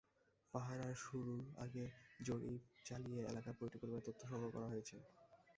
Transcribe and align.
পাহারা 0.53 0.87
শুরুর 1.03 1.41
আগে 1.57 1.83
জরিপ 2.19 2.61
চালিয়ে 2.85 3.21
এলাকার 3.23 3.57
প্রতিটি 3.57 3.77
পরিবারে 3.81 4.05
তথ্য 4.07 4.21
সংগ্রহ 4.29 4.51
করা 4.55 4.67
হয়েছে। 4.69 4.95